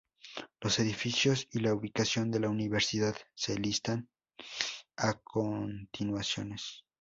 [0.61, 4.09] Los edificios y ubicación de la universidad se listan
[4.97, 6.83] a continuaciones.